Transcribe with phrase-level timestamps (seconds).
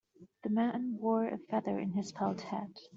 [0.41, 2.75] The man wore a feather in his felt hat.